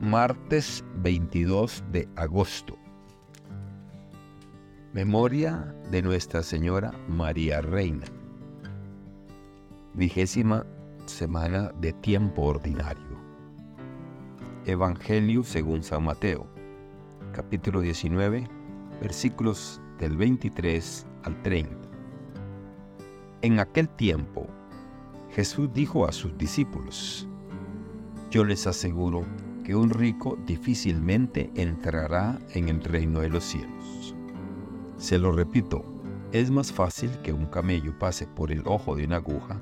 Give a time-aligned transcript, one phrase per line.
[0.00, 2.78] martes 22 de agosto.
[4.94, 8.06] Memoria de Nuestra Señora María Reina.
[9.92, 10.64] Vigésima
[11.04, 13.20] semana de tiempo ordinario.
[14.64, 16.46] Evangelio según San Mateo,
[17.34, 18.48] capítulo 19,
[19.02, 21.76] versículos del 23 al 30.
[23.42, 24.46] En aquel tiempo,
[25.34, 27.28] Jesús dijo a sus discípulos,
[28.30, 29.26] Yo les aseguro
[29.70, 34.16] que un rico difícilmente entrará en el reino de los cielos.
[34.96, 35.84] Se lo repito,
[36.32, 39.60] es más fácil que un camello pase por el ojo de una aguja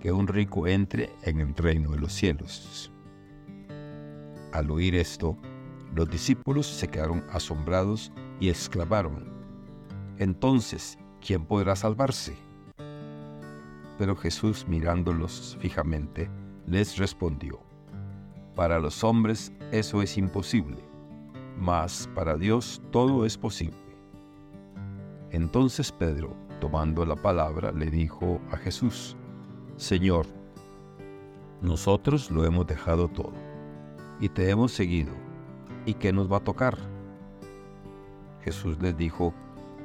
[0.00, 2.90] que un rico entre en el reino de los cielos.
[4.52, 5.36] Al oír esto,
[5.94, 9.28] los discípulos se quedaron asombrados y exclamaron,
[10.16, 12.34] Entonces, ¿quién podrá salvarse?
[13.98, 16.30] Pero Jesús mirándolos fijamente,
[16.66, 17.69] les respondió,
[18.60, 20.76] para los hombres eso es imposible,
[21.58, 23.78] mas para Dios todo es posible.
[25.30, 29.16] Entonces Pedro, tomando la palabra, le dijo a Jesús,
[29.78, 30.26] Señor,
[31.62, 33.32] nosotros lo hemos dejado todo
[34.20, 35.14] y te hemos seguido,
[35.86, 36.76] ¿y qué nos va a tocar?
[38.44, 39.32] Jesús les dijo,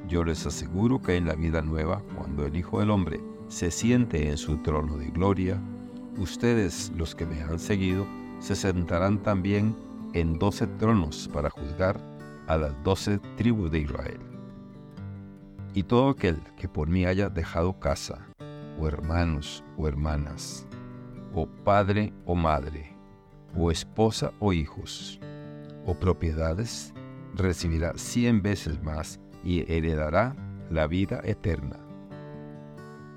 [0.06, 4.28] yo les aseguro que en la vida nueva, cuando el Hijo del Hombre se siente
[4.28, 5.58] en su trono de gloria,
[6.18, 8.06] ustedes los que me han seguido
[8.38, 9.74] se sentarán también
[10.12, 12.00] en doce tronos para juzgar
[12.46, 14.20] a las doce tribus de Israel.
[15.74, 18.26] Y todo aquel que por mí haya dejado casa,
[18.78, 20.66] o hermanos o hermanas,
[21.34, 22.96] o padre o madre,
[23.54, 25.20] o esposa o hijos,
[25.84, 26.94] o propiedades,
[27.34, 30.34] recibirá cien veces más y heredará
[30.70, 31.76] la vida eterna.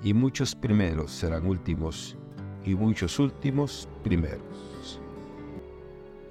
[0.02, 2.16] Y muchos primeros serán últimos,
[2.64, 5.00] y muchos últimos primeros.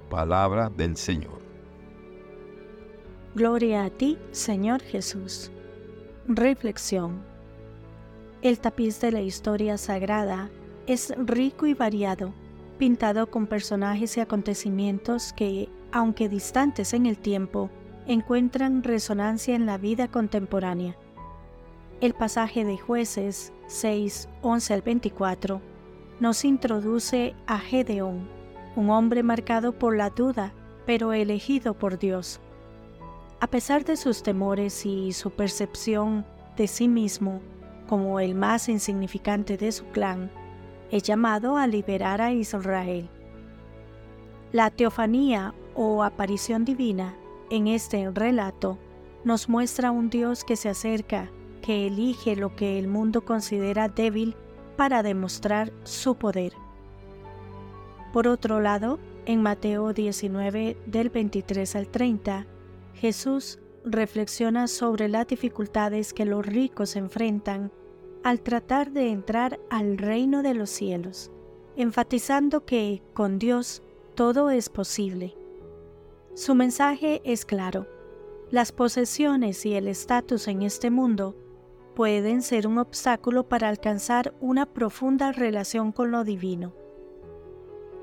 [0.10, 1.40] Palabra del Señor.
[3.36, 5.52] Gloria a ti, Señor Jesús.
[6.28, 7.22] Reflexión.
[8.42, 10.50] El tapiz de la historia sagrada
[10.88, 12.34] es rico y variado,
[12.80, 17.70] pintado con personajes y acontecimientos que, aunque distantes en el tiempo,
[18.08, 20.98] encuentran resonancia en la vida contemporánea.
[22.02, 25.62] El pasaje de jueces 6, 11 al 24
[26.20, 28.39] nos introduce a Gedeón,
[28.80, 30.54] un hombre marcado por la duda,
[30.86, 32.40] pero elegido por Dios.
[33.42, 36.26] A pesar de sus temores y su percepción
[36.56, 37.42] de sí mismo
[37.90, 40.32] como el más insignificante de su clan,
[40.92, 43.10] es llamado a liberar a Israel.
[44.54, 47.18] La teofanía o aparición divina
[47.50, 48.78] en este relato
[49.26, 51.30] nos muestra un Dios que se acerca,
[51.62, 54.38] que elige lo que el mundo considera débil
[54.78, 56.54] para demostrar su poder.
[58.14, 62.48] Por otro lado, en Mateo 19 del 23 al 30,
[62.96, 67.72] Jesús reflexiona sobre las dificultades que los ricos enfrentan
[68.24, 71.32] al tratar de entrar al reino de los cielos,
[71.76, 73.84] enfatizando que con Dios
[74.16, 75.36] todo es posible.
[76.34, 77.88] Su mensaje es claro.
[78.50, 81.36] Las posesiones y el estatus en este mundo
[81.96, 86.74] pueden ser un obstáculo para alcanzar una profunda relación con lo divino.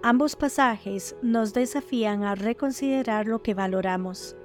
[0.08, 4.36] Ambos pasajes nos desafían a reconsiderar lo que valoramos.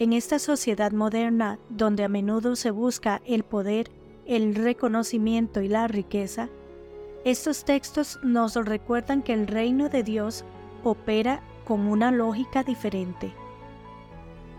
[0.00, 3.92] En esta sociedad moderna, donde a menudo se busca el poder,
[4.26, 6.48] el reconocimiento y la riqueza,
[7.24, 10.44] estos textos nos recuerdan que el reino de Dios
[10.82, 13.32] opera con una lógica diferente.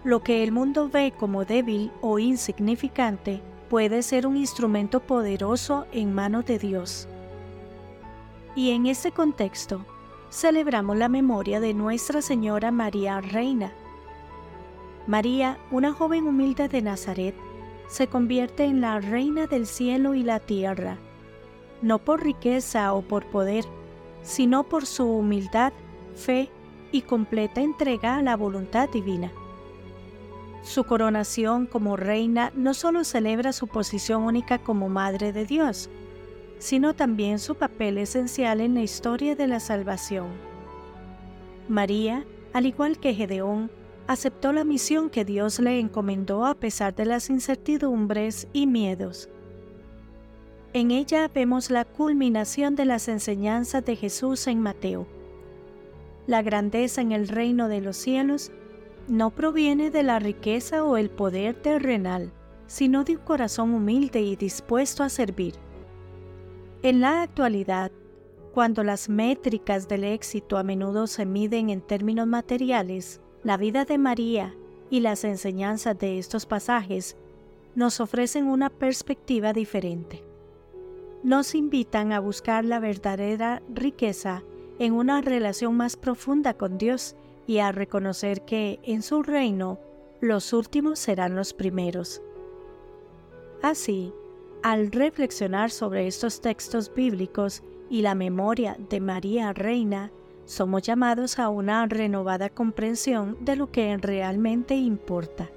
[0.05, 6.13] Lo que el mundo ve como débil o insignificante puede ser un instrumento poderoso en
[6.13, 7.09] manos de Dios.
[8.55, 9.83] Y en este contexto,
[10.29, 13.73] celebramos la memoria de Nuestra Señora María Reina.
[15.07, 17.35] María, una joven humilde de Nazaret,
[17.87, 20.97] se convierte en la reina del cielo y la tierra,
[21.81, 23.65] no por riqueza o por poder,
[24.21, 25.73] sino por su humildad,
[26.15, 26.49] fe
[26.91, 29.31] y completa entrega a la voluntad divina.
[30.61, 35.89] Su coronación como reina no solo celebra su posición única como Madre de Dios,
[36.63, 40.27] sino también su papel esencial en la historia de la salvación.
[41.67, 43.69] María, al igual que Gedeón,
[44.07, 49.27] aceptó la misión que Dios le encomendó a pesar de las incertidumbres y miedos.
[50.71, 55.05] En ella vemos la culminación de las enseñanzas de Jesús en Mateo.
[56.27, 58.53] La grandeza en el reino de los cielos
[59.09, 62.31] no proviene de la riqueza o el poder terrenal,
[62.67, 65.55] sino de un corazón humilde y dispuesto a servir.
[66.83, 67.93] En la actualidad,
[68.53, 73.97] Cuando las métricas del éxito a menudo se miden en términos materiales, la vida de
[73.97, 74.53] María
[74.91, 77.17] y las enseñanzas de estos pasajes
[77.73, 80.23] nos ofrecen una perspectiva diferente.
[81.23, 84.43] Nos invitan a buscar la verdadera riqueza
[84.77, 87.15] en una relación más profunda con Dios
[87.47, 89.79] y a reconocer que en su reino
[90.21, 92.21] los últimos serán los primeros.
[93.63, 94.13] Así,
[94.63, 100.09] al reflexionar sobre estos textos bíblicos y la memoria de María Reina,
[100.45, 105.49] somos llamados a una renovada comprensión de lo que realmente importa.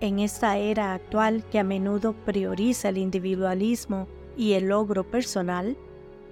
[0.00, 4.08] En esta era actual que a menudo prioriza el individualismo
[4.38, 5.76] y el logro personal,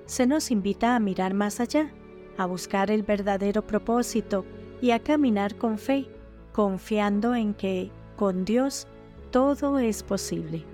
[0.07, 1.93] se nos invita a mirar más allá,
[2.39, 4.47] a buscar el verdadero propósito
[4.81, 6.09] y a caminar con fe,
[6.53, 8.87] confiando en que con Dios
[9.31, 10.74] todo es posible.